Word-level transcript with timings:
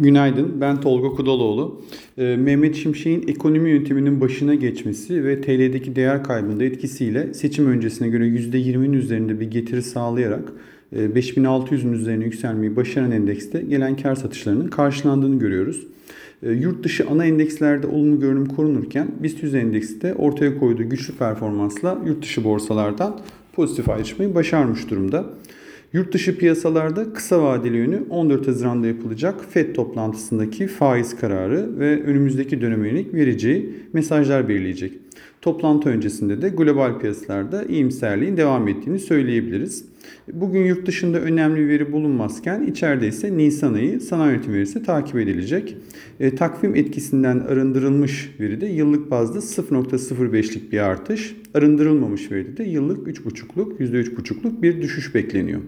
Günaydın, 0.00 0.60
ben 0.60 0.80
Tolga 0.80 1.08
Kudaloğlu. 1.08 1.82
Ee, 2.18 2.36
Mehmet 2.36 2.76
Şimşek'in 2.76 3.28
ekonomi 3.28 3.70
yönetiminin 3.70 4.20
başına 4.20 4.54
geçmesi 4.54 5.24
ve 5.24 5.40
TL'deki 5.40 5.96
değer 5.96 6.24
kaybında 6.24 6.64
etkisiyle 6.64 7.34
seçim 7.34 7.66
öncesine 7.66 8.08
göre 8.08 8.26
%20'nin 8.28 8.92
üzerinde 8.92 9.40
bir 9.40 9.50
getiri 9.50 9.82
sağlayarak 9.82 10.52
e, 10.92 10.98
5600'ün 10.98 11.92
üzerine 11.92 12.24
yükselmeyi 12.24 12.76
başaran 12.76 13.10
endekste 13.10 13.60
gelen 13.60 13.96
kar 13.96 14.14
satışlarının 14.14 14.68
karşılandığını 14.68 15.38
görüyoruz. 15.38 15.86
E, 16.42 16.50
Yurt 16.50 16.84
dışı 16.84 17.06
ana 17.10 17.24
endekslerde 17.24 17.86
olumlu 17.86 18.20
görünüm 18.20 18.46
korunurken 18.46 19.08
BIST 19.22 19.42
100 19.42 19.54
endeksi 19.54 20.02
de 20.02 20.14
ortaya 20.14 20.58
koyduğu 20.58 20.88
güçlü 20.88 21.14
performansla 21.14 21.98
yurt 22.06 22.22
dışı 22.22 22.44
borsalardan 22.44 23.20
pozitif 23.52 23.88
ayrışmayı 23.88 24.34
başarmış 24.34 24.90
durumda. 24.90 25.26
Yurt 25.92 26.12
dışı 26.12 26.38
piyasalarda 26.38 27.12
kısa 27.12 27.42
vadeli 27.42 27.76
yönü 27.76 28.02
14 28.10 28.48
Haziran'da 28.48 28.86
yapılacak 28.86 29.44
FED 29.50 29.74
toplantısındaki 29.74 30.66
faiz 30.66 31.16
kararı 31.16 31.78
ve 31.78 32.02
önümüzdeki 32.02 32.60
döneme 32.60 32.88
yönelik 32.88 33.14
vereceği 33.14 33.74
mesajlar 33.92 34.48
belirleyecek. 34.48 34.92
Toplantı 35.42 35.88
öncesinde 35.88 36.42
de 36.42 36.48
global 36.48 36.98
piyasalarda 36.98 37.64
iyimserliğin 37.64 38.36
devam 38.36 38.68
ettiğini 38.68 38.98
söyleyebiliriz. 38.98 39.84
Bugün 40.32 40.64
yurt 40.64 40.86
dışında 40.86 41.20
önemli 41.20 41.60
bir 41.60 41.68
veri 41.68 41.92
bulunmazken 41.92 42.62
içeride 42.62 43.08
ise 43.08 43.36
Nisan 43.36 43.74
ayı 43.74 44.00
sanayi 44.00 44.36
üretim 44.36 44.52
verisi 44.52 44.82
takip 44.82 45.16
edilecek. 45.16 45.76
E, 46.20 46.34
takvim 46.34 46.76
etkisinden 46.76 47.38
arındırılmış 47.38 48.34
veride 48.40 48.66
yıllık 48.66 49.10
bazda 49.10 49.38
0.05'lik 49.38 50.72
bir 50.72 50.78
artış, 50.78 51.36
arındırılmamış 51.54 52.32
veride 52.32 52.56
de 52.56 52.64
yıllık 52.64 53.08
3.5'luk, 53.08 53.78
%3.5'luk 53.78 54.62
bir 54.62 54.82
düşüş 54.82 55.14
bekleniyor. 55.14 55.60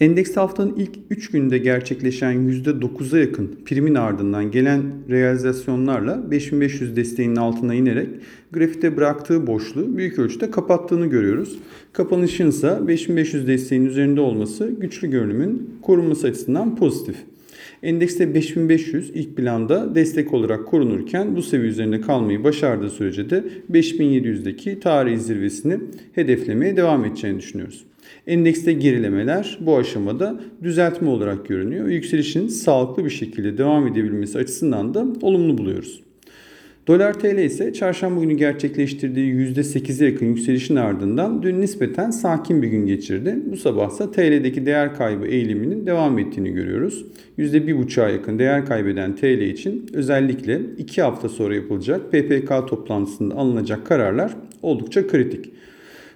Endekste 0.00 0.40
haftanın 0.40 0.74
ilk 0.76 0.90
3 1.10 1.30
günde 1.30 1.58
gerçekleşen 1.58 2.34
%9'a 2.34 3.18
yakın 3.18 3.58
primin 3.64 3.94
ardından 3.94 4.50
gelen 4.50 4.82
realizasyonlarla 5.10 6.30
5500 6.30 6.96
desteğinin 6.96 7.36
altına 7.36 7.74
inerek 7.74 8.08
grafikte 8.52 8.96
bıraktığı 8.96 9.46
boşluğu 9.46 9.96
büyük 9.96 10.18
ölçüde 10.18 10.50
kapattığını 10.50 11.06
görüyoruz. 11.06 11.58
Kapanışın 11.92 12.48
ise 12.48 12.78
5500 12.88 13.46
desteğinin 13.46 13.86
üzerinde 13.86 14.20
olması 14.20 14.70
güçlü 14.80 15.10
görünümün 15.10 15.74
korunması 15.82 16.26
açısından 16.26 16.76
pozitif. 16.76 17.16
Endekste 17.82 18.34
5500 18.34 19.10
ilk 19.14 19.36
planda 19.36 19.94
destek 19.94 20.34
olarak 20.34 20.66
korunurken 20.66 21.36
bu 21.36 21.42
seviye 21.42 21.70
üzerinde 21.70 22.00
kalmayı 22.00 22.44
başardığı 22.44 22.90
sürece 22.90 23.30
de 23.30 23.44
5700'deki 23.72 24.80
tarihi 24.80 25.18
zirvesini 25.18 25.78
hedeflemeye 26.14 26.76
devam 26.76 27.04
edeceğini 27.04 27.38
düşünüyoruz. 27.38 27.84
Endekste 28.26 28.72
gerilemeler 28.72 29.58
bu 29.60 29.76
aşamada 29.76 30.40
düzeltme 30.62 31.08
olarak 31.08 31.48
görünüyor. 31.48 31.88
Yükselişin 31.88 32.48
sağlıklı 32.48 33.04
bir 33.04 33.10
şekilde 33.10 33.58
devam 33.58 33.86
edebilmesi 33.86 34.38
açısından 34.38 34.94
da 34.94 35.06
olumlu 35.22 35.58
buluyoruz. 35.58 36.00
Dolar 36.86 37.20
TL 37.20 37.38
ise 37.38 37.72
çarşamba 37.72 38.20
günü 38.20 38.34
gerçekleştirdiği 38.34 39.34
%8'e 39.34 40.06
yakın 40.06 40.26
yükselişin 40.26 40.76
ardından 40.76 41.42
dün 41.42 41.60
nispeten 41.60 42.10
sakin 42.10 42.62
bir 42.62 42.68
gün 42.68 42.86
geçirdi. 42.86 43.38
Bu 43.50 43.56
sabah 43.56 43.90
ise 43.90 44.10
TL'deki 44.10 44.66
değer 44.66 44.96
kaybı 44.96 45.26
eğiliminin 45.26 45.86
devam 45.86 46.18
ettiğini 46.18 46.52
görüyoruz. 46.52 47.06
%1,5'a 47.38 48.08
yakın 48.08 48.38
değer 48.38 48.66
kaybeden 48.66 49.16
TL 49.16 49.40
için 49.40 49.86
özellikle 49.92 50.60
2 50.78 51.02
hafta 51.02 51.28
sonra 51.28 51.54
yapılacak 51.54 52.12
PPK 52.12 52.68
toplantısında 52.68 53.34
alınacak 53.34 53.86
kararlar 53.86 54.36
oldukça 54.62 55.06
kritik. 55.06 55.50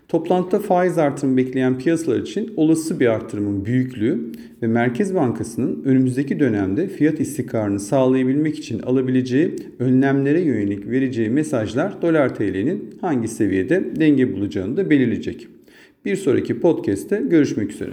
Toplantıda 0.09 0.61
faiz 0.61 0.99
artırımı 0.99 1.37
bekleyen 1.37 1.79
piyasalar 1.79 2.19
için 2.19 2.53
olası 2.57 3.01
bir 3.01 3.07
artırımın 3.07 3.65
büyüklüğü 3.65 4.33
ve 4.63 4.67
Merkez 4.67 5.15
Bankası'nın 5.15 5.83
önümüzdeki 5.85 6.41
dönemde 6.41 6.89
fiyat 6.89 7.21
istikrarını 7.21 7.81
sağlayabilmek 7.81 8.59
için 8.59 8.79
alabileceği 8.79 9.57
önlemlere 9.79 10.41
yönelik 10.41 10.91
vereceği 10.91 11.31
mesajlar 11.31 12.03
dolar 12.03 12.35
TL'nin 12.35 12.95
hangi 13.01 13.29
seviyede 13.29 13.85
denge 13.97 14.33
bulacağını 14.33 14.77
da 14.77 14.91
belirleyecek. 14.91 15.49
Bir 16.05 16.17
sonraki 16.17 16.61
podcast'te 16.61 17.23
görüşmek 17.31 17.73
üzere. 17.73 17.93